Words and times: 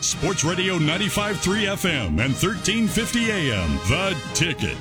Sports 0.00 0.44
Radio 0.44 0.78
95.3 0.78 1.34
FM 1.76 2.06
and 2.08 2.32
1350 2.32 3.30
AM. 3.30 3.76
The 3.88 4.16
Ticket. 4.32 4.76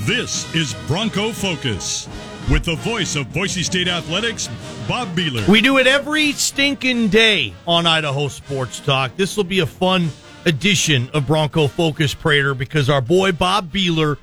This 0.00 0.52
is 0.54 0.74
Bronco 0.86 1.32
Focus 1.32 2.08
with 2.50 2.64
the 2.64 2.76
voice 2.76 3.16
of 3.16 3.32
Boise 3.32 3.62
State 3.62 3.88
Athletics, 3.88 4.48
Bob 4.88 5.08
Behler. 5.16 5.46
We 5.48 5.60
do 5.60 5.78
it 5.78 5.86
every 5.86 6.32
stinking 6.32 7.08
day 7.08 7.52
on 7.66 7.86
Idaho 7.86 8.28
Sports 8.28 8.80
Talk. 8.80 9.16
This 9.16 9.36
will 9.36 9.44
be 9.44 9.60
a 9.60 9.66
fun 9.66 10.08
edition 10.46 11.10
of 11.10 11.26
Bronco 11.26 11.66
Focus 11.66 12.14
Prater 12.14 12.54
because 12.54 12.88
our 12.88 13.00
boy 13.02 13.32
Bob 13.32 13.72
Behler 13.72 14.16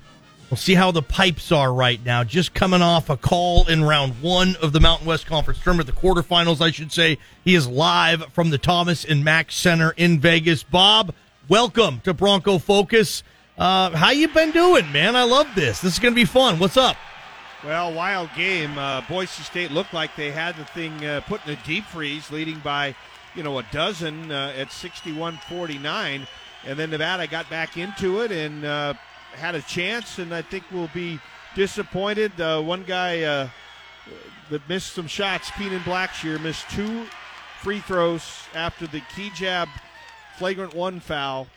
We'll 0.49 0.57
see 0.57 0.75
how 0.75 0.91
the 0.91 1.01
pipes 1.01 1.51
are 1.51 1.73
right 1.73 2.03
now. 2.05 2.23
Just 2.23 2.53
coming 2.53 2.81
off 2.81 3.09
a 3.09 3.17
call 3.17 3.67
in 3.67 3.83
round 3.83 4.21
one 4.21 4.55
of 4.61 4.71
the 4.71 4.79
Mountain 4.79 5.05
West 5.05 5.25
Conference 5.25 5.59
tournament, 5.61 5.87
the 5.87 6.01
quarterfinals, 6.01 6.61
I 6.61 6.71
should 6.71 6.93
say. 6.93 7.17
He 7.43 7.53
is 7.53 7.67
live 7.67 8.31
from 8.31 8.49
the 8.49 8.57
Thomas 8.57 9.03
and 9.03 9.25
Mack 9.25 9.51
Center 9.51 9.93
in 9.97 10.21
Vegas. 10.21 10.63
Bob, 10.63 11.13
welcome 11.49 11.99
to 12.05 12.13
Bronco 12.13 12.59
Focus. 12.59 13.23
Uh, 13.57 13.89
how 13.89 14.11
you 14.11 14.29
been 14.29 14.51
doing, 14.51 14.89
man? 14.93 15.17
I 15.17 15.23
love 15.23 15.47
this. 15.53 15.81
This 15.81 15.93
is 15.93 15.99
going 15.99 16.13
to 16.13 16.15
be 16.15 16.23
fun. 16.23 16.59
What's 16.59 16.77
up? 16.77 16.95
Well, 17.65 17.93
wild 17.93 18.29
game. 18.33 18.77
Uh, 18.77 19.01
Boise 19.01 19.43
State 19.43 19.71
looked 19.71 19.93
like 19.93 20.15
they 20.15 20.31
had 20.31 20.55
the 20.55 20.63
thing 20.63 21.05
uh, 21.05 21.19
put 21.27 21.45
in 21.45 21.57
a 21.57 21.65
deep 21.65 21.83
freeze, 21.83 22.31
leading 22.31 22.59
by, 22.59 22.95
you 23.35 23.43
know, 23.43 23.59
a 23.59 23.63
dozen 23.73 24.31
uh, 24.31 24.53
at 24.55 24.69
61-49. 24.69 26.25
And 26.65 26.79
then 26.79 26.89
Nevada 26.89 27.27
got 27.27 27.49
back 27.49 27.75
into 27.75 28.21
it 28.21 28.31
and 28.31 28.63
uh, 28.63 28.93
had 29.37 29.55
a 29.55 29.61
chance, 29.61 30.19
and 30.19 30.33
I 30.33 30.41
think 30.41 30.63
we'll 30.71 30.89
be 30.93 31.19
disappointed. 31.55 32.39
Uh, 32.39 32.61
one 32.61 32.83
guy 32.83 33.23
uh, 33.23 33.49
that 34.49 34.67
missed 34.67 34.93
some 34.93 35.07
shots, 35.07 35.51
Kenan 35.51 35.81
Blackshear, 35.81 36.41
missed 36.41 36.69
two 36.69 37.05
free 37.61 37.79
throws 37.79 38.23
after 38.53 38.87
the 38.87 39.01
Kigab 39.01 39.67
flagrant 40.37 40.73
one 40.73 40.99
foul 40.99 41.47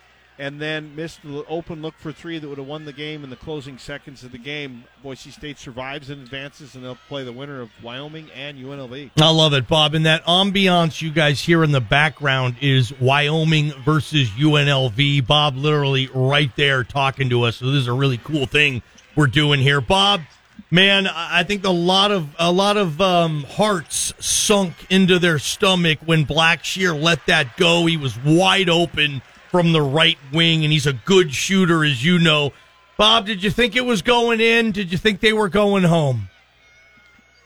and 0.40 0.58
then 0.58 0.96
missed 0.96 1.22
the 1.22 1.44
open 1.48 1.82
look 1.82 1.94
for 1.98 2.12
three 2.12 2.38
that 2.38 2.48
would 2.48 2.56
have 2.56 2.66
won 2.66 2.86
the 2.86 2.94
game 2.94 3.22
in 3.22 3.28
the 3.28 3.36
closing 3.36 3.76
seconds 3.76 4.24
of 4.24 4.32
the 4.32 4.38
game. 4.38 4.84
Boise 5.02 5.30
State 5.30 5.58
survives 5.58 6.08
and 6.08 6.22
advances, 6.22 6.74
and 6.74 6.82
they'll 6.82 6.96
play 7.08 7.22
the 7.22 7.32
winner 7.32 7.60
of 7.60 7.68
Wyoming 7.82 8.30
and 8.34 8.56
UNLV. 8.56 9.10
I 9.20 9.30
love 9.30 9.52
it, 9.52 9.68
Bob. 9.68 9.94
And 9.94 10.06
that 10.06 10.24
ambiance 10.24 11.02
you 11.02 11.10
guys 11.10 11.42
hear 11.42 11.62
in 11.62 11.72
the 11.72 11.80
background 11.82 12.56
is 12.62 12.90
Wyoming 12.98 13.72
versus 13.84 14.30
UNLV. 14.30 15.26
Bob 15.26 15.56
literally 15.56 16.08
right 16.14 16.50
there 16.56 16.84
talking 16.84 17.28
to 17.28 17.42
us. 17.42 17.56
So 17.56 17.66
this 17.66 17.82
is 17.82 17.88
a 17.88 17.92
really 17.92 18.18
cool 18.18 18.46
thing 18.46 18.80
we're 19.14 19.26
doing 19.26 19.60
here, 19.60 19.82
Bob. 19.82 20.22
Man, 20.70 21.06
I 21.06 21.44
think 21.44 21.66
a 21.66 21.70
lot 21.70 22.12
of 22.12 22.28
a 22.38 22.52
lot 22.52 22.76
of 22.76 23.00
um, 23.00 23.42
hearts 23.42 24.14
sunk 24.20 24.86
into 24.88 25.18
their 25.18 25.38
stomach 25.38 25.98
when 26.04 26.24
Blackshear 26.24 26.98
let 26.98 27.26
that 27.26 27.56
go. 27.56 27.86
He 27.86 27.96
was 27.96 28.16
wide 28.24 28.68
open 28.70 29.20
from 29.50 29.72
the 29.72 29.82
right 29.82 30.18
wing, 30.32 30.64
and 30.64 30.72
he's 30.72 30.86
a 30.86 30.92
good 30.92 31.34
shooter, 31.34 31.84
as 31.84 32.04
you 32.04 32.18
know. 32.18 32.52
Bob, 32.96 33.26
did 33.26 33.42
you 33.42 33.50
think 33.50 33.76
it 33.76 33.84
was 33.84 34.02
going 34.02 34.40
in? 34.40 34.72
Did 34.72 34.92
you 34.92 34.98
think 34.98 35.20
they 35.20 35.32
were 35.32 35.48
going 35.48 35.84
home? 35.84 36.28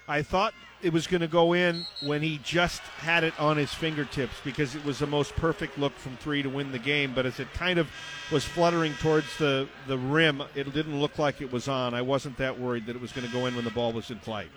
I 0.07 0.23
thought 0.23 0.53
it 0.83 0.93
was 0.93 1.07
going 1.07 1.23
to 1.23 1.29
go 1.29 1.55
in 1.55 1.87
when 2.03 2.21
he 2.21 2.39
just 2.45 2.83
had 2.99 3.25
it 3.25 3.33
on 3.41 3.57
his 3.57 3.73
fingertips 3.73 4.35
because 4.45 4.75
it 4.75 4.85
was 4.85 4.99
the 4.99 5.07
most 5.07 5.35
perfect 5.35 5.79
look 5.79 5.95
from 5.95 6.15
three 6.19 6.43
to 6.43 6.51
win 6.51 6.73
the 6.73 6.79
game. 6.79 7.15
But 7.15 7.25
as 7.25 7.41
it 7.41 7.51
kind 7.55 7.79
of 7.79 7.89
was 8.31 8.45
fluttering 8.45 8.93
towards 8.95 9.39
the, 9.39 9.67
the 9.87 9.97
rim, 9.97 10.43
it 10.55 10.71
didn't 10.75 11.01
look 11.01 11.19
like 11.19 11.41
it 11.41 11.51
was 11.51 11.69
on. 11.69 11.95
I 11.95 12.03
wasn't 12.03 12.37
that 12.37 12.61
worried 12.61 12.85
that 12.87 12.97
it 12.97 13.01
was 13.01 13.13
going 13.13 13.27
to 13.27 13.33
go 13.33 13.47
in 13.47 13.57
when 13.57 13.65
the 13.65 13.71
ball 13.71 13.93
was 13.93 14.11
in 14.11 14.19
flight. 14.19 14.51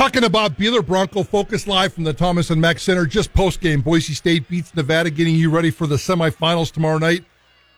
Talking 0.00 0.24
about 0.24 0.56
Behler 0.56 0.84
Bronco 0.84 1.22
Focus 1.22 1.66
Live 1.66 1.92
from 1.92 2.04
the 2.04 2.14
Thomas 2.14 2.48
and 2.48 2.58
Mack 2.58 2.78
Center. 2.78 3.04
Just 3.04 3.34
post 3.34 3.60
game, 3.60 3.82
Boise 3.82 4.14
State 4.14 4.48
beats 4.48 4.74
Nevada, 4.74 5.10
getting 5.10 5.34
you 5.34 5.50
ready 5.50 5.70
for 5.70 5.86
the 5.86 5.96
semifinals 5.96 6.72
tomorrow 6.72 6.96
night 6.96 7.22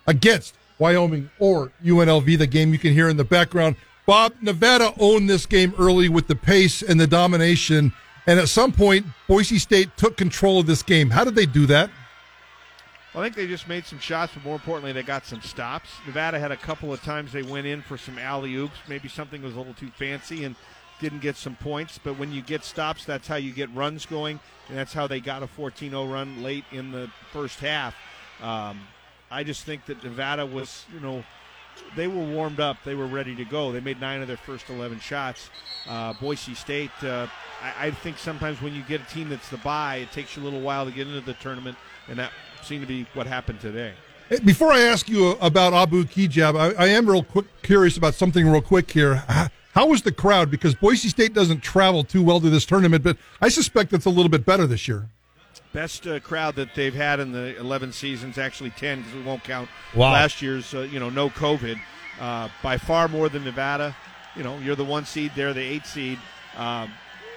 against 0.07 0.55
Wyoming 0.79 1.29
or 1.41 1.73
UNLV. 1.85 2.39
The 2.39 2.47
game 2.47 2.73
you 2.73 2.79
can 2.79 2.93
hear 2.93 3.09
in 3.09 3.17
the 3.17 3.25
background. 3.25 3.75
Bob, 4.07 4.35
Nevada 4.41 4.95
owned 5.01 5.29
this 5.29 5.47
game 5.47 5.75
early 5.77 6.09
with 6.09 6.29
the 6.29 6.37
pace 6.37 6.81
and 6.81 7.01
the 7.01 7.09
domination, 7.09 7.93
and 8.29 8.39
at 8.39 8.49
some 8.49 8.71
point, 8.71 9.05
Boise 9.27 9.59
State 9.59 9.97
took 9.97 10.17
control 10.17 10.61
of 10.61 10.67
this 10.67 10.85
game. 10.85 11.11
How 11.11 11.25
did 11.25 11.35
they 11.35 11.47
do 11.47 11.67
that? 11.67 11.91
I 13.17 13.21
think 13.21 13.35
they 13.35 13.49
just 13.49 13.67
made 13.67 13.85
some 13.85 13.99
shots, 13.99 14.33
but 14.33 14.45
more 14.45 14.55
importantly, 14.55 14.93
they 14.93 15.03
got 15.03 15.27
some 15.27 15.43
stops. 15.43 15.91
Nevada 16.07 16.39
had 16.39 16.53
a 16.53 16.57
couple 16.57 16.93
of 16.93 17.03
times 17.03 17.33
they 17.33 17.43
went 17.43 17.67
in 17.67 17.83
for 17.83 17.99
some 17.99 18.17
alley 18.17 18.55
oops. 18.55 18.77
Maybe 18.89 19.09
something 19.09 19.43
was 19.43 19.55
a 19.55 19.59
little 19.59 19.75
too 19.75 19.91
fancy, 19.99 20.45
and 20.45 20.55
didn't 21.03 21.19
get 21.19 21.37
some 21.37 21.57
points, 21.57 21.99
but 22.03 22.17
when 22.17 22.33
you 22.33 22.41
get 22.41 22.65
stops, 22.65 23.05
that's 23.05 23.27
how 23.27 23.35
you 23.35 23.53
get 23.53 23.69
runs 23.75 24.07
going, 24.07 24.41
and 24.69 24.79
that's 24.79 24.95
how 24.95 25.07
they 25.07 25.21
got 25.21 25.43
a 25.43 25.47
14 25.47 25.91
0 25.91 26.07
run 26.07 26.43
late 26.43 26.65
in 26.71 26.93
the 26.93 27.11
first 27.33 27.59
half. 27.59 27.95
Um, 28.41 28.81
I 29.31 29.43
just 29.43 29.65
think 29.65 29.85
that 29.87 30.03
Nevada 30.05 30.47
was, 30.47 30.87
you 30.95 31.01
know, 31.01 31.25
they 31.97 32.07
were 32.07 32.23
warmed 32.23 32.61
up. 32.61 32.77
They 32.85 32.95
were 32.95 33.07
ready 33.07 33.35
to 33.35 33.45
go. 33.45 33.73
They 33.73 33.81
made 33.81 34.01
nine 34.01 34.23
of 34.23 34.29
their 34.29 34.37
first 34.37 34.71
11 34.71 35.01
shots. 35.01 35.51
Uh, 35.89 36.13
Boise 36.15 36.55
State, 36.55 36.91
uh, 37.03 37.27
I, 37.63 37.87
I, 37.87 37.91
think 37.91 38.19
sometimes 38.19 38.63
when 38.63 38.75
you 38.75 38.83
get 38.83 39.01
a 39.01 39.05
team 39.05 39.29
that's 39.29 39.49
the 39.49 39.57
bye, 39.59 39.97
it 39.97 40.13
takes 40.13 40.37
you 40.37 40.43
a 40.43 40.45
little 40.45 40.61
while 40.61 40.85
to 40.85 40.93
get 40.93 41.09
into 41.09 41.21
the 41.21 41.35
tournament, 41.35 41.77
and 42.09 42.19
that 42.19 42.31
seemed 42.63 42.83
to 42.83 42.87
be 42.87 43.07
what 43.15 43.27
happened 43.27 43.61
today. 43.61 43.95
Before 44.45 44.73
I 44.73 44.81
ask 44.81 45.09
you 45.09 45.31
about 45.41 45.73
Abu 45.73 46.05
Kigab, 46.05 46.57
I, 46.57 46.85
I 46.85 46.87
am 46.89 47.09
real 47.09 47.25
quick, 47.25 47.47
curious 47.63 47.97
about 47.97 48.15
something 48.15 48.47
real 48.47 48.63
quick 48.63 48.91
here. 48.91 49.25
How 49.73 49.87
was 49.87 50.03
the 50.03 50.13
crowd? 50.13 50.51
Because 50.51 50.75
Boise 50.75 51.09
State 51.09 51.33
doesn't 51.33 51.61
travel 51.63 52.05
too 52.05 52.23
well 52.23 52.41
to 52.41 52.51
this 52.51 52.67
tournament, 52.67 53.03
but 53.03 53.17
I 53.41 53.49
suspect 53.49 53.93
it's 53.93 54.05
a 54.05 54.11
little 54.11 54.29
bit 54.29 54.45
better 54.45 54.67
this 54.67 54.87
year. 54.87 55.09
Best 55.73 56.07
uh, 56.07 56.21
crowd 56.21 56.57
that 56.57 56.75
they've 56.75 56.95
had 56.95 57.19
in 57.21 57.33
the 57.33 57.57
11 57.59 57.93
seasons, 57.93 58.37
actually 58.37 58.71
10 58.71 58.99
because 58.99 59.15
we 59.15 59.23
won't 59.23 59.43
count 59.43 59.71
wow. 59.95 60.13
last 60.13 60.43
year's, 60.43 60.75
uh, 60.75 60.81
you 60.81 61.01
know, 61.01 61.09
no 61.09 61.31
COVID. 61.31 61.81
Uh, 62.21 62.49
by 62.63 62.77
far 62.77 63.09
more 63.09 63.31
than 63.31 63.43
Nevada. 63.45 63.97
You 64.37 64.43
know, 64.43 64.59
you're 64.59 64.77
the 64.77 64.85
one 64.85 65.07
seed, 65.07 65.33
they're 65.35 65.55
the 65.55 65.63
eight 65.63 65.87
seed. 65.87 66.19
Um, 66.57 66.91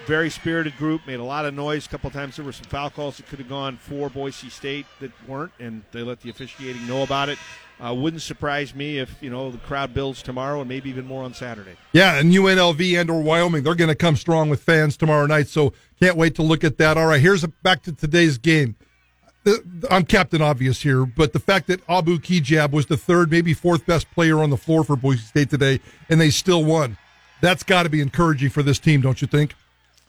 very 0.06 0.30
spirited 0.30 0.78
group, 0.78 1.06
made 1.08 1.20
a 1.20 1.24
lot 1.24 1.46
of 1.46 1.54
noise. 1.54 1.86
A 1.86 1.90
couple 1.90 2.10
times 2.12 2.36
there 2.36 2.46
were 2.46 2.52
some 2.52 2.66
foul 2.66 2.90
calls 2.90 3.18
that 3.18 3.28
could 3.28 3.40
have 3.40 3.50
gone 3.50 3.78
for 3.78 4.10
Boise 4.10 4.50
State 4.50 4.86
that 5.00 5.12
weren't, 5.28 5.52
and 5.60 5.84
they 5.92 6.04
let 6.04 6.22
the 6.22 6.30
officiating 6.30 6.86
know 6.88 7.04
about 7.04 7.30
it. 7.30 7.38
Uh, 7.84 7.94
wouldn't 7.94 8.22
surprise 8.22 8.74
me 8.74 9.00
if 9.00 9.22
you 9.22 9.30
know 9.30 9.52
the 9.52 9.58
crowd 9.58 9.94
builds 9.94 10.22
tomorrow 10.22 10.62
and 10.62 10.70
maybe 10.70 10.90
even 10.90 11.06
more 11.06 11.24
on 11.24 11.34
Saturday. 11.34 11.76
Yeah, 11.92 12.18
and 12.18 12.32
UNLV 12.32 13.00
and 13.00 13.10
or 13.10 13.22
Wyoming, 13.22 13.64
they're 13.64 13.76
going 13.76 13.90
to 13.90 13.96
come 13.96 14.16
strong 14.16 14.50
with 14.50 14.64
fans 14.64 14.96
tomorrow 14.96 15.26
night. 15.26 15.48
So 15.50 15.74
can't 16.00 16.16
wait 16.16 16.36
to 16.36 16.42
look 16.42 16.64
at 16.64 16.78
that. 16.78 16.98
All 16.98 17.08
right, 17.08 17.20
here's 17.20 17.44
a, 17.44 17.50
back 17.50 17.84
to 17.84 17.92
today's 17.92 18.38
game. 18.38 18.78
I'm 19.92 20.06
Captain 20.06 20.42
Obvious 20.42 20.82
here, 20.82 21.06
but 21.06 21.34
the 21.34 21.40
fact 21.40 21.68
that 21.68 21.82
Abu 21.88 22.18
Kigab 22.18 22.72
was 22.72 22.88
the 22.88 22.98
third, 22.98 23.30
maybe 23.30 23.54
fourth 23.54 23.86
best 23.86 24.10
player 24.12 24.42
on 24.42 24.50
the 24.50 24.58
floor 24.58 24.84
for 24.84 24.96
Boise 24.96 25.22
State 25.22 25.52
today, 25.52 25.82
and 26.10 26.20
they 26.20 26.32
still 26.32 26.64
won, 26.64 26.98
that's 27.42 27.62
got 27.62 27.84
to 27.84 27.90
be 27.90 28.02
encouraging 28.02 28.50
for 28.50 28.64
this 28.64 28.80
team, 28.80 29.02
don't 29.02 29.22
you 29.22 29.28
think? 29.28 29.54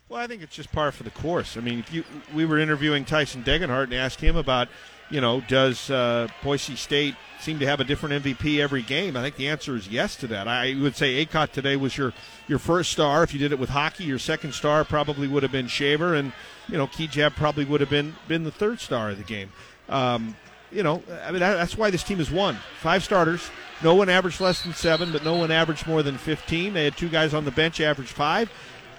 Well, 0.09 0.21
I 0.21 0.29
think 0.29 0.43
it's 0.43 0.55
just 0.55 0.71
par 0.71 0.93
for 0.93 1.03
the 1.03 1.11
course. 1.11 1.57
I 1.57 1.61
mean, 1.61 1.81
if 1.81 1.93
you 1.93 2.05
we 2.33 2.45
were 2.45 2.59
interviewing 2.59 3.05
Tyson 3.05 3.43
Degenhart 3.43 3.85
and 3.85 3.95
asked 3.95 4.21
him 4.21 4.37
about, 4.37 4.69
you 5.11 5.21
know, 5.21 5.41
does 5.41 5.91
uh, 5.91 6.29
Boise 6.45 6.77
State 6.77 7.17
seem 7.41 7.59
to 7.59 7.67
have 7.67 7.81
a 7.81 7.85
different 7.85 8.23
MVP 8.25 8.61
every 8.61 8.83
game? 8.83 9.17
I 9.17 9.23
think 9.23 9.35
the 9.35 9.49
answer 9.49 9.75
is 9.75 9.89
yes 9.89 10.15
to 10.17 10.29
that. 10.29 10.47
I 10.47 10.77
would 10.81 10.95
say 10.95 11.25
Akot 11.25 11.51
today 11.51 11.75
was 11.75 11.97
your 11.97 12.13
your 12.47 12.61
first 12.61 12.93
star. 12.93 13.25
If 13.25 13.35
you 13.35 13.41
did 13.41 13.51
it 13.51 13.59
with 13.59 13.71
hockey, 13.71 14.05
your 14.05 14.21
second 14.21 14.53
star 14.53 14.85
probably 14.85 15.27
would 15.27 15.43
have 15.43 15.53
been 15.53 15.67
Shaver, 15.67 16.15
and 16.15 16.33
you 16.69 16.79
know, 16.79 16.87
Kigab 16.87 17.35
probably 17.35 17.65
would 17.65 17.81
have 17.81 17.91
been 17.91 18.15
been 18.29 18.45
the 18.45 18.53
third 18.53 18.79
star 18.79 19.11
of 19.11 19.19
the 19.19 19.25
game. 19.25 19.51
Um, 19.89 20.37
you 20.71 20.85
know, 20.85 21.03
I 21.25 21.31
mean, 21.33 21.41
that's 21.41 21.77
why 21.77 21.91
this 21.91 22.03
team 22.03 22.19
has 22.19 22.31
won. 22.31 22.59
Five 22.81 23.03
starters. 23.03 23.51
No 23.83 23.95
one 23.95 24.09
averaged 24.09 24.41
less 24.41 24.63
than 24.63 24.73
seven, 24.73 25.13
but 25.13 25.25
no 25.25 25.35
one 25.35 25.51
averaged 25.51 25.87
more 25.87 26.03
than 26.03 26.17
15. 26.17 26.73
They 26.73 26.85
had 26.85 26.97
two 26.97 27.09
guys 27.09 27.35
on 27.35 27.45
the 27.45 27.51
bench 27.51 27.81
average 27.81 28.09
five. 28.09 28.51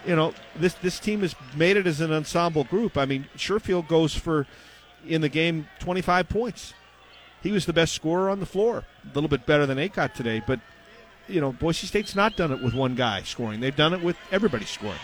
You 0.07 0.16
know, 0.16 0.34
this 0.56 0.73
this 0.75 1.00
team 1.00 1.22
has 1.22 1.35
made 1.56 1.78
it 1.78 1.85
as 1.85 2.01
an 2.01 2.12
ensemble 2.12 2.63
group. 2.63 2.97
I 2.97 3.06
mean, 3.06 3.28
Sherfield 3.35 3.88
goes 3.88 4.16
for 4.16 4.47
in 5.06 5.22
the 5.22 5.29
game 5.29 5.68
25 5.79 6.28
points 6.28 6.73
he 7.47 7.52
was 7.52 7.66
the 7.66 7.73
best 7.73 7.93
scorer 7.93 8.29
on 8.29 8.40
the 8.40 8.46
floor. 8.46 8.84
A 9.03 9.14
little 9.14 9.29
bit 9.29 9.46
better 9.46 9.66
than 9.66 9.78
Akot 9.78 10.14
today, 10.14 10.41
but 10.46 10.59
you 11.28 11.41
know, 11.41 11.52
Boise 11.52 11.87
State's 11.87 12.16
not 12.16 12.35
done 12.35 12.52
it 12.52 12.61
with 12.61 12.73
one 12.73 12.96
guy 12.96 13.22
scoring. 13.23 13.59
They've 13.59 13.76
done 13.76 13.93
it 13.93 14.02
with 14.02 14.17
everybody 14.32 14.66
scoring. 14.66 14.99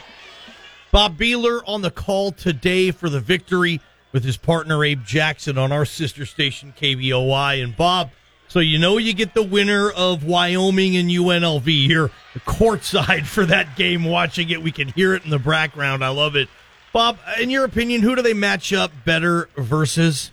Bob 0.91 1.17
Behler 1.17 1.61
on 1.67 1.81
the 1.81 1.91
call 1.91 2.31
today 2.31 2.91
for 2.91 3.09
the 3.09 3.19
victory 3.19 3.81
with 4.11 4.23
his 4.23 4.37
partner 4.37 4.83
Abe 4.83 5.03
Jackson 5.03 5.57
on 5.57 5.71
our 5.71 5.85
sister 5.85 6.25
station 6.25 6.73
KBOI. 6.79 7.63
And 7.63 7.75
Bob, 7.75 8.11
so 8.53 8.59
you 8.59 8.77
know 8.77 8.99
you 8.99 9.13
get 9.13 9.33
the 9.33 9.41
winner 9.41 9.89
of 9.89 10.23
Wyoming 10.23 10.95
and 10.95 11.09
UNLV 11.09 11.65
here, 11.65 12.11
the 12.35 12.39
courtside 12.41 13.25
for 13.25 13.47
that 13.47 13.75
game. 13.75 14.03
Watching 14.03 14.51
it, 14.51 14.61
we 14.61 14.71
can 14.71 14.89
hear 14.89 15.15
it 15.15 15.23
in 15.25 15.31
the 15.31 15.39
background. 15.39 16.05
I 16.05 16.09
love 16.09 16.35
it. 16.35 16.49
Bob, 16.93 17.17
in 17.41 17.49
your 17.49 17.65
opinion, 17.65 18.03
who 18.03 18.15
do 18.15 18.21
they 18.21 18.35
match 18.35 18.71
up 18.71 18.91
better 19.05 19.49
versus? 19.57 20.29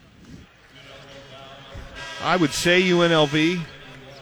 I 2.23 2.37
would 2.37 2.51
say 2.51 2.83
UNLV. 2.83 3.59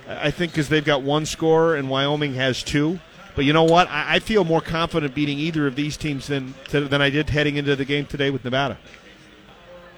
I 0.08 0.30
think 0.30 0.52
because 0.52 0.68
they've 0.68 0.84
got 0.84 1.02
one 1.02 1.26
score 1.26 1.74
and 1.74 1.90
Wyoming 1.90 2.34
has 2.34 2.62
two. 2.62 3.00
But 3.34 3.46
you 3.46 3.52
know 3.52 3.64
what? 3.64 3.88
I, 3.90 4.20
feel 4.20 4.44
more 4.44 4.60
confident 4.60 5.12
beating 5.12 5.40
either 5.40 5.66
of 5.66 5.74
these 5.74 5.96
teams 5.96 6.28
than 6.28 6.54
than 6.70 7.02
I 7.02 7.10
did 7.10 7.30
heading 7.30 7.56
into 7.56 7.74
the 7.74 7.84
game 7.84 8.06
today 8.06 8.30
with 8.30 8.44
Nevada. 8.44 8.78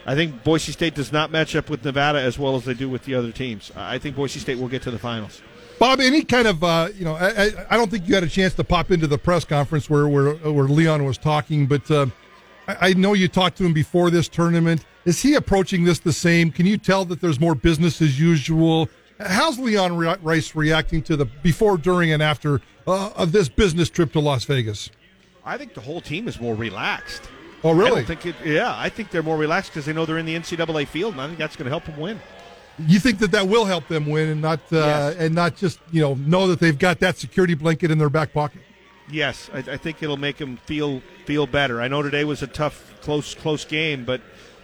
I 0.07 0.15
think 0.15 0.43
Boise 0.43 0.73
State 0.73 0.95
does 0.95 1.13
not 1.13 1.31
match 1.31 1.55
up 1.55 1.69
with 1.69 1.85
Nevada 1.85 2.21
as 2.21 2.39
well 2.39 2.57
as 2.57 2.65
they 2.65 2.75
do 2.75 2.89
with 2.89 3.05
the 3.05 3.15
other 3.15 3.33
teams. 3.33 3.71
I 3.77 3.99
think 3.99 4.17
Boise 4.17 4.41
State 4.41 4.59
will 4.59 4.69
get 4.69 4.83
to 4.83 4.91
the 4.91 4.99
finals. 4.99 5.43
Bob, 5.79 6.01
any 6.01 6.23
kind 6.23 6.47
of 6.47 6.63
uh, 6.63 6.89
you 6.95 7.05
know, 7.05 7.15
I, 7.15 7.51
I, 7.71 7.77
don't 7.77 7.91
think 7.91 8.07
you 8.07 8.15
had 8.15 8.23
a 8.23 8.29
chance 8.29 8.53
to 8.55 8.65
pop 8.65 8.91
into 8.91 9.07
the 9.07 9.17
press 9.17 9.47
conference 9.47 9.89
where 9.89 10.07
where, 10.09 10.35
where 10.35 10.67
Leon 10.67 11.05
was 11.07 11.17
talking, 11.17 11.67
but 11.67 11.91
uh, 11.91 12.07
I, 12.69 12.77
I, 12.81 12.93
know 12.93 13.15
you 13.15 13.29
talked 13.29 13.57
to 13.59 13.65
him 13.65 13.73
before 13.73 14.11
this 14.11 14.29
tournament. 14.29 14.85
Is 15.07 15.23
he 15.23 15.35
approaching 15.35 15.85
this 15.85 15.99
the 15.99 16.13
same? 16.13 16.51
Can 16.51 16.67
you 16.67 16.77
tell 16.77 17.07
that 17.07 17.23
there's 17.23 17.41
more 17.41 17.55
business 17.55 18.03
as 18.03 18.21
usual? 18.21 18.91
How's 19.19 19.59
Leon 19.59 19.97
Rice 19.97 20.55
reacting 20.55 21.03
to 21.05 21.17
the 21.17 21.25
before, 21.25 21.79
during, 21.79 22.13
and 22.13 22.23
after 22.23 22.61
uh, 22.87 23.11
of 23.17 23.33
this 23.33 23.49
business 23.49 23.89
trip 23.89 24.13
to 24.13 24.21
Las 24.21 24.45
Vegas? 24.45 24.91
I 25.45 25.57
think 25.57 25.73
the 25.73 25.81
whole 25.81 26.03
team 26.03 26.29
is 26.29 26.39
more 26.39 26.55
relaxed. 26.55 27.23
Oh, 27.63 27.73
really? 27.73 28.01
I 28.01 28.05
think 28.05 28.27
it, 28.27 28.37
yeah, 28.45 28.75
I 28.77 28.89
think 28.89 29.11
they're 29.11 29.23
more 29.23 29.37
relaxed 29.37 29.71
because 29.71 29.85
they 29.85 29.93
know 29.93 30.07
they're 30.07 30.19
in 30.19 30.27
the 30.27 30.37
NCAA 30.37 30.87
field, 30.87 31.13
and 31.13 31.21
I 31.21 31.27
think 31.27 31.39
that's 31.39 31.57
going 31.57 31.67
to 31.67 31.71
help 31.71 31.85
them 31.85 31.99
win. 31.99 32.21
You 32.79 32.99
think 32.99 33.19
that 33.19 33.33
that 33.33 33.47
will 33.47 33.67
help 33.67 33.89
them 33.89 34.07
win, 34.07 34.31
and 34.31 34.41
not 34.41 34.61
uh, 34.73 34.77
yes. 34.77 35.17
and 35.17 35.35
not 35.35 35.57
just 35.57 35.79
you 35.93 36.01
know 36.01 36.15
know 36.15 36.49
that 36.49 36.61
they've 36.61 36.79
got 36.79 37.01
that 37.01 37.19
security 37.19 37.55
blanket 37.55 37.91
in 37.91 37.99
their 37.99 38.09
back 38.09 38.33
pocket. 38.33 38.63
Yes, 39.11 39.51
I, 39.53 39.59
I 39.59 39.77
think 39.77 40.03
it'll 40.03 40.17
make 40.17 40.39
them 40.39 40.57
feel 40.57 41.03
feel 41.27 41.47
better. 41.47 41.83
I 41.83 41.89
know 41.89 42.03
today 42.03 42.25
was 42.25 42.43
a 42.43 42.47
tough, 42.47 42.95
close, 43.03 43.35
close 43.35 43.65
game, 43.65 44.05
but 44.05 44.23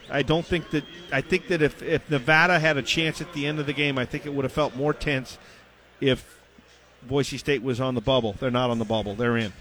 I 0.08 0.22
don't 0.22 0.46
think 0.46 0.70
that. 0.70 0.84
I 1.12 1.20
think 1.20 1.48
that 1.48 1.60
if 1.60 1.82
if 1.82 2.08
Nevada 2.08 2.58
had 2.58 2.78
a 2.78 2.82
chance 2.82 3.20
at 3.20 3.32
the 3.34 3.46
end 3.46 3.58
of 3.58 3.66
the 3.66 3.72
game, 3.74 3.98
I 3.98 4.06
think 4.06 4.24
it 4.24 4.32
would 4.32 4.44
have 4.44 4.52
felt 4.52 4.74
more 4.74 4.94
tense 4.94 5.36
if 6.00 6.40
Boise 7.02 7.38
State 7.38 7.62
was 7.62 7.80
on 7.80 7.94
the 7.94 8.00
bubble. 8.00 8.34
They're 8.38 8.50
not 8.50 8.70
on 8.70 8.78
the 8.78 8.84
bubble. 8.84 9.14
They're 9.14 9.36
in. 9.36 9.52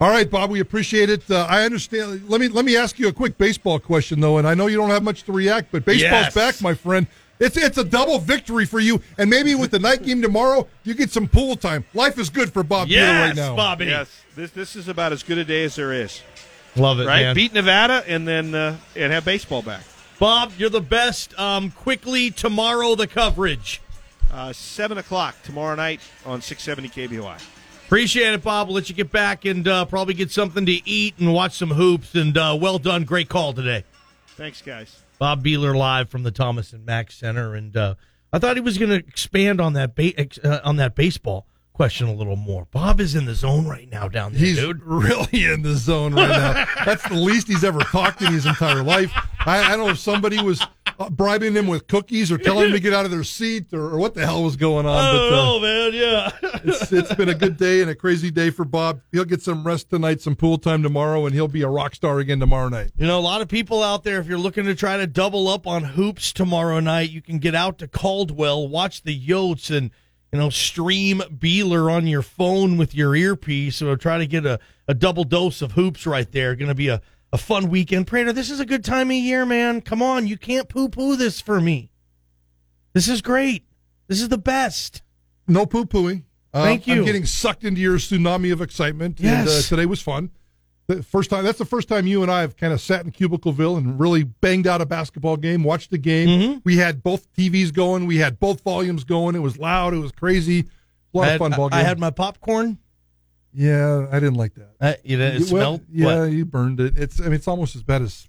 All 0.00 0.08
right, 0.08 0.30
Bob, 0.30 0.50
we 0.50 0.60
appreciate 0.60 1.10
it. 1.10 1.30
Uh, 1.30 1.46
I 1.50 1.64
understand. 1.64 2.26
Let 2.28 2.40
me 2.40 2.48
let 2.48 2.64
me 2.64 2.74
ask 2.74 2.98
you 2.98 3.08
a 3.08 3.12
quick 3.12 3.36
baseball 3.36 3.78
question 3.78 4.20
though, 4.20 4.38
and 4.38 4.48
I 4.48 4.54
know 4.54 4.66
you 4.66 4.78
don't 4.78 4.88
have 4.88 5.02
much 5.02 5.24
to 5.24 5.32
react, 5.32 5.70
but 5.70 5.84
baseball's 5.84 6.34
yes. 6.34 6.34
back, 6.34 6.62
my 6.62 6.72
friend. 6.72 7.06
It's 7.38 7.56
it's 7.58 7.76
a 7.76 7.84
double 7.84 8.18
victory 8.18 8.64
for 8.64 8.80
you, 8.80 9.02
and 9.18 9.28
maybe 9.28 9.54
with 9.54 9.70
the 9.70 9.78
night 9.78 10.02
game 10.02 10.22
tomorrow, 10.22 10.66
you 10.84 10.94
get 10.94 11.10
some 11.10 11.28
pool 11.28 11.54
time. 11.54 11.84
Life 11.92 12.18
is 12.18 12.30
good 12.30 12.50
for 12.50 12.62
Bob 12.62 12.88
yes, 12.88 13.28
right 13.28 13.36
now. 13.36 13.54
Bobby. 13.54 13.86
Yes, 13.86 14.22
this 14.36 14.50
this 14.52 14.74
is 14.74 14.88
about 14.88 15.12
as 15.12 15.22
good 15.22 15.36
a 15.36 15.44
day 15.44 15.64
as 15.64 15.74
there 15.74 15.92
is. 15.92 16.22
Love 16.76 17.00
it, 17.00 17.06
right? 17.06 17.22
Man. 17.22 17.34
Beat 17.34 17.52
Nevada 17.52 18.02
and 18.06 18.26
then 18.26 18.54
uh, 18.54 18.76
and 18.96 19.12
have 19.12 19.26
baseball 19.26 19.60
back. 19.60 19.82
Bob, 20.18 20.52
you're 20.56 20.70
the 20.70 20.80
best. 20.80 21.38
Um, 21.38 21.70
quickly 21.70 22.30
tomorrow, 22.30 22.94
the 22.94 23.06
coverage. 23.06 23.82
Uh, 24.32 24.52
Seven 24.54 24.96
o'clock 24.96 25.34
tomorrow 25.42 25.74
night 25.74 26.00
on 26.24 26.40
six 26.40 26.62
seventy 26.62 26.88
KBOI. 26.88 27.38
Appreciate 27.90 28.34
it, 28.34 28.44
Bob. 28.44 28.68
We'll 28.68 28.76
let 28.76 28.88
you 28.88 28.94
get 28.94 29.10
back 29.10 29.44
and 29.44 29.66
uh, 29.66 29.84
probably 29.84 30.14
get 30.14 30.30
something 30.30 30.64
to 30.64 30.88
eat 30.88 31.14
and 31.18 31.34
watch 31.34 31.58
some 31.58 31.70
hoops. 31.70 32.14
And 32.14 32.38
uh, 32.38 32.56
well 32.58 32.78
done. 32.78 33.02
Great 33.02 33.28
call 33.28 33.52
today. 33.52 33.82
Thanks, 34.28 34.62
guys. 34.62 35.00
Bob 35.18 35.42
Behler 35.42 35.76
live 35.76 36.08
from 36.08 36.22
the 36.22 36.30
Thomas 36.30 36.72
and 36.72 36.86
Mack 36.86 37.10
Center. 37.10 37.56
And 37.56 37.76
uh, 37.76 37.96
I 38.32 38.38
thought 38.38 38.56
he 38.56 38.60
was 38.60 38.78
going 38.78 38.90
to 38.90 38.96
expand 38.98 39.60
on 39.60 39.72
that 39.72 39.96
ba- 39.96 40.12
uh, 40.44 40.60
on 40.62 40.76
that 40.76 40.94
baseball 40.94 41.48
question 41.72 42.06
a 42.06 42.14
little 42.14 42.36
more. 42.36 42.68
Bob 42.70 43.00
is 43.00 43.16
in 43.16 43.24
the 43.24 43.34
zone 43.34 43.66
right 43.66 43.90
now 43.90 44.06
down 44.06 44.34
there, 44.34 44.40
he's 44.40 44.58
dude. 44.58 44.80
really 44.84 45.46
in 45.46 45.62
the 45.62 45.74
zone 45.74 46.14
right 46.14 46.28
now. 46.28 46.66
That's 46.84 47.08
the 47.08 47.16
least 47.16 47.48
he's 47.48 47.64
ever 47.64 47.80
talked 47.80 48.22
in 48.22 48.32
his 48.32 48.46
entire 48.46 48.84
life. 48.84 49.10
I, 49.40 49.64
I 49.64 49.76
don't 49.76 49.86
know 49.86 49.92
if 49.92 49.98
somebody 49.98 50.40
was 50.40 50.64
bribing 51.08 51.54
him 51.54 51.66
with 51.66 51.86
cookies 51.86 52.30
or 52.30 52.36
telling 52.36 52.66
him 52.66 52.72
to 52.72 52.80
get 52.80 52.92
out 52.92 53.04
of 53.06 53.10
their 53.10 53.24
seat 53.24 53.72
or, 53.72 53.94
or 53.94 53.98
what 53.98 54.14
the 54.14 54.26
hell 54.26 54.42
was 54.42 54.56
going 54.56 54.84
on. 54.84 54.98
I 54.98 55.12
don't 55.12 55.30
but, 55.30 55.56
uh, 55.56 55.60
man. 55.60 55.92
Yeah, 55.94 56.30
it's, 56.64 56.92
it's 56.92 57.14
been 57.14 57.30
a 57.30 57.34
good 57.34 57.56
day 57.56 57.80
and 57.80 57.90
a 57.90 57.94
crazy 57.94 58.30
day 58.30 58.50
for 58.50 58.64
Bob. 58.64 59.00
He'll 59.12 59.24
get 59.24 59.40
some 59.40 59.64
rest 59.66 59.90
tonight, 59.90 60.20
some 60.20 60.36
pool 60.36 60.58
time 60.58 60.82
tomorrow, 60.82 61.24
and 61.24 61.34
he'll 61.34 61.48
be 61.48 61.62
a 61.62 61.68
rock 61.68 61.94
star 61.94 62.18
again 62.18 62.40
tomorrow 62.40 62.68
night. 62.68 62.90
You 62.96 63.06
know, 63.06 63.18
a 63.18 63.20
lot 63.20 63.40
of 63.40 63.48
people 63.48 63.82
out 63.82 64.04
there, 64.04 64.20
if 64.20 64.26
you're 64.26 64.38
looking 64.38 64.64
to 64.64 64.74
try 64.74 64.98
to 64.98 65.06
double 65.06 65.48
up 65.48 65.66
on 65.66 65.84
hoops 65.84 66.32
tomorrow 66.32 66.80
night, 66.80 67.10
you 67.10 67.22
can 67.22 67.38
get 67.38 67.54
out 67.54 67.78
to 67.78 67.88
Caldwell, 67.88 68.68
watch 68.68 69.02
the 69.02 69.18
Yotes, 69.18 69.74
and 69.74 69.90
you 70.32 70.38
know, 70.38 70.50
stream 70.50 71.20
Behler 71.20 71.92
on 71.92 72.06
your 72.06 72.22
phone 72.22 72.76
with 72.76 72.94
your 72.94 73.16
earpiece 73.16 73.82
or 73.82 73.96
try 73.96 74.18
to 74.18 74.26
get 74.26 74.46
a, 74.46 74.60
a 74.86 74.94
double 74.94 75.24
dose 75.24 75.60
of 75.60 75.72
hoops 75.72 76.06
right 76.06 76.30
there. 76.30 76.54
Going 76.54 76.68
to 76.68 76.74
be 76.74 76.88
a, 76.88 77.00
a 77.32 77.38
fun 77.38 77.70
weekend. 77.70 78.06
Prater, 78.06 78.32
this 78.32 78.50
is 78.50 78.60
a 78.60 78.66
good 78.66 78.84
time 78.84 79.10
of 79.10 79.16
year, 79.16 79.46
man. 79.46 79.80
Come 79.80 80.02
on. 80.02 80.26
You 80.26 80.36
can't 80.36 80.68
poo 80.68 80.88
poo 80.88 81.16
this 81.16 81.40
for 81.40 81.60
me. 81.60 81.92
This 82.92 83.08
is 83.08 83.22
great. 83.22 83.64
This 84.08 84.20
is 84.20 84.28
the 84.28 84.38
best. 84.38 85.02
No 85.46 85.66
poo 85.66 85.84
pooing. 85.84 86.24
Uh, 86.52 86.64
Thank 86.64 86.86
you. 86.86 86.96
I'm 86.96 87.04
getting 87.04 87.24
sucked 87.24 87.64
into 87.64 87.80
your 87.80 87.98
tsunami 87.98 88.52
of 88.52 88.60
excitement. 88.60 89.20
Yes. 89.20 89.40
And 89.40 89.48
uh, 89.48 89.62
today 89.62 89.86
was 89.86 90.02
fun 90.02 90.30
the 90.96 91.02
first 91.02 91.30
time 91.30 91.44
that's 91.44 91.58
the 91.58 91.64
first 91.64 91.88
time 91.88 92.06
you 92.06 92.22
and 92.22 92.30
I 92.30 92.40
have 92.40 92.56
kind 92.56 92.72
of 92.72 92.80
sat 92.80 93.04
in 93.04 93.12
Cubicleville 93.12 93.78
and 93.78 93.98
really 93.98 94.24
banged 94.24 94.66
out 94.66 94.80
a 94.80 94.86
basketball 94.86 95.36
game, 95.36 95.62
watched 95.62 95.90
the 95.90 95.98
game. 95.98 96.28
Mm-hmm. 96.28 96.58
We 96.64 96.76
had 96.76 97.02
both 97.02 97.32
TVs 97.34 97.72
going, 97.72 98.06
we 98.06 98.16
had 98.16 98.40
both 98.40 98.62
volumes 98.62 99.04
going. 99.04 99.34
It 99.34 99.40
was 99.40 99.58
loud, 99.58 99.94
it 99.94 99.98
was 99.98 100.12
crazy. 100.12 100.66
A 101.14 101.18
lot 101.18 101.28
of 101.28 101.38
fun 101.38 101.52
ball 101.52 101.68
game. 101.68 101.78
I 101.78 101.82
had 101.82 101.98
my 101.98 102.10
popcorn. 102.10 102.78
Yeah, 103.52 104.06
I 104.10 104.20
didn't 104.20 104.34
like 104.34 104.54
that. 104.54 104.70
Uh, 104.80 104.94
you 105.02 105.18
know, 105.18 105.26
it 105.26 105.42
smelled. 105.42 105.82
yeah, 105.90 106.20
what? 106.20 106.32
you 106.32 106.44
burned 106.44 106.80
it. 106.80 106.96
It's 106.96 107.20
I 107.20 107.24
mean, 107.24 107.34
it's 107.34 107.48
almost 107.48 107.76
as 107.76 107.82
bad 107.82 108.02
as 108.02 108.28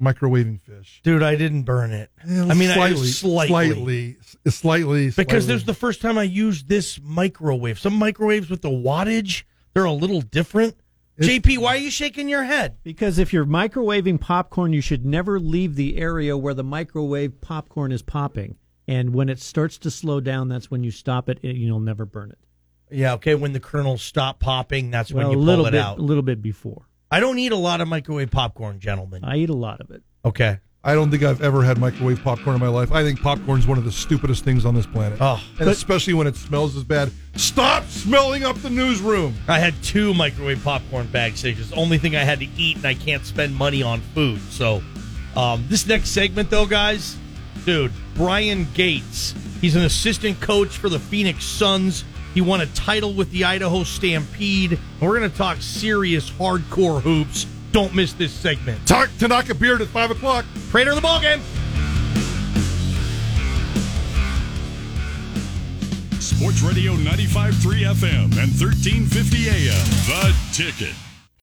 microwaving 0.00 0.60
fish. 0.60 1.00
Dude, 1.02 1.22
I 1.22 1.36
didn't 1.36 1.62
burn 1.62 1.92
it. 1.92 2.10
Yeah, 2.26 2.44
I 2.44 2.54
mean, 2.54 2.70
slightly, 2.70 3.02
I, 3.02 3.10
slightly, 3.10 3.48
slightly, 3.48 4.16
slightly, 4.48 5.06
because 5.06 5.14
slightly. 5.14 5.46
there's 5.46 5.64
the 5.64 5.74
first 5.74 6.00
time 6.00 6.18
I 6.18 6.22
used 6.22 6.68
this 6.68 7.00
microwave. 7.02 7.78
Some 7.78 7.94
microwaves 7.94 8.48
with 8.48 8.62
the 8.62 8.70
wattage, 8.70 9.44
they're 9.74 9.84
a 9.84 9.92
little 9.92 10.20
different. 10.20 10.76
JP, 11.20 11.58
why 11.58 11.74
are 11.74 11.78
you 11.78 11.90
shaking 11.90 12.30
your 12.30 12.44
head? 12.44 12.78
Because 12.82 13.18
if 13.18 13.30
you're 13.30 13.44
microwaving 13.44 14.18
popcorn, 14.18 14.72
you 14.72 14.80
should 14.80 15.04
never 15.04 15.38
leave 15.38 15.74
the 15.74 15.98
area 15.98 16.34
where 16.34 16.54
the 16.54 16.64
microwave 16.64 17.42
popcorn 17.42 17.92
is 17.92 18.00
popping. 18.00 18.56
And 18.88 19.14
when 19.14 19.28
it 19.28 19.38
starts 19.38 19.76
to 19.78 19.90
slow 19.90 20.20
down, 20.20 20.48
that's 20.48 20.70
when 20.70 20.82
you 20.82 20.90
stop 20.90 21.28
it, 21.28 21.38
and 21.42 21.58
you'll 21.58 21.78
never 21.78 22.06
burn 22.06 22.30
it. 22.30 22.38
Yeah, 22.90 23.14
okay. 23.14 23.34
When 23.34 23.52
the 23.52 23.60
kernels 23.60 24.02
stop 24.02 24.40
popping, 24.40 24.90
that's 24.90 25.12
well, 25.12 25.28
when 25.28 25.36
you 25.36 25.38
a 25.38 25.42
little 25.42 25.64
pull 25.64 25.68
it 25.68 25.72
bit, 25.72 25.80
out. 25.80 25.98
A 25.98 26.02
little 26.02 26.22
bit 26.22 26.42
before. 26.42 26.86
I 27.10 27.20
don't 27.20 27.38
eat 27.38 27.52
a 27.52 27.56
lot 27.56 27.80
of 27.80 27.88
microwave 27.88 28.30
popcorn, 28.30 28.78
gentlemen. 28.78 29.24
I 29.24 29.36
eat 29.36 29.50
a 29.50 29.54
lot 29.54 29.80
of 29.80 29.90
it. 29.90 30.02
Okay. 30.24 30.58
I 30.82 30.94
don't 30.94 31.10
think 31.10 31.22
I've 31.22 31.42
ever 31.42 31.62
had 31.62 31.76
microwave 31.76 32.22
popcorn 32.22 32.56
in 32.56 32.60
my 32.60 32.68
life. 32.68 32.90
I 32.90 33.02
think 33.02 33.20
popcorn's 33.20 33.66
one 33.66 33.76
of 33.76 33.84
the 33.84 33.92
stupidest 33.92 34.44
things 34.44 34.64
on 34.64 34.74
this 34.74 34.86
planet. 34.86 35.18
Oh, 35.20 35.42
and 35.58 35.68
especially 35.68 36.14
when 36.14 36.26
it 36.26 36.36
smells 36.36 36.74
as 36.74 36.84
bad. 36.84 37.12
Stop 37.36 37.84
smelling 37.84 38.44
up 38.44 38.56
the 38.56 38.70
newsroom. 38.70 39.34
I 39.46 39.58
had 39.58 39.74
two 39.82 40.14
microwave 40.14 40.64
popcorn 40.64 41.08
bags. 41.08 41.44
It's 41.44 41.68
the 41.68 41.76
only 41.76 41.98
thing 41.98 42.16
I 42.16 42.24
had 42.24 42.40
to 42.40 42.46
eat, 42.56 42.76
and 42.76 42.86
I 42.86 42.94
can't 42.94 43.26
spend 43.26 43.54
money 43.54 43.82
on 43.82 44.00
food. 44.14 44.40
So, 44.40 44.82
um, 45.36 45.66
this 45.68 45.86
next 45.86 46.10
segment, 46.10 46.48
though, 46.48 46.66
guys, 46.66 47.18
dude, 47.66 47.92
Bryan 48.14 48.66
Gates. 48.72 49.34
He's 49.60 49.76
an 49.76 49.82
assistant 49.82 50.40
coach 50.40 50.78
for 50.78 50.88
the 50.88 50.98
Phoenix 50.98 51.44
Suns. 51.44 52.04
He 52.34 52.40
won 52.40 52.60
a 52.60 52.66
title 52.66 53.12
with 53.12 53.30
the 53.30 53.44
Idaho 53.44 53.84
Stampede. 53.84 54.72
And 54.72 55.00
we're 55.00 55.18
going 55.18 55.30
to 55.30 55.36
talk 55.36 55.58
serious, 55.60 56.30
hardcore 56.30 57.00
hoops. 57.00 57.46
Don't 57.72 57.94
miss 57.94 58.12
this 58.12 58.32
segment. 58.32 58.86
Talk 58.86 59.10
Tanaka 59.18 59.54
Beard 59.54 59.80
at 59.80 59.88
5 59.88 60.12
o'clock. 60.12 60.44
Prater 60.70 60.94
the 60.94 61.00
ball 61.00 61.20
game. 61.20 61.40
Sports 66.20 66.62
Radio 66.62 66.94
95.3 66.94 67.52
FM 67.94 68.24
and 68.24 68.50
1350 68.50 69.48
AM. 69.48 69.74
The 70.06 70.34
Ticket. 70.52 71.09